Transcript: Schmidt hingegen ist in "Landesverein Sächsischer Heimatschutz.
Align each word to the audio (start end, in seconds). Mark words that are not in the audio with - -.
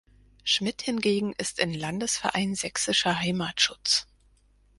Schmidt 0.43 0.81
hingegen 0.81 1.33
ist 1.33 1.59
in 1.59 1.75
"Landesverein 1.75 2.55
Sächsischer 2.55 3.19
Heimatschutz. 3.19 4.07